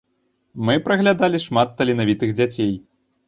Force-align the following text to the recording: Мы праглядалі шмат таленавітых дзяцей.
Мы 0.69 0.77
праглядалі 0.87 1.41
шмат 1.45 1.75
таленавітых 1.81 2.35
дзяцей. 2.39 2.73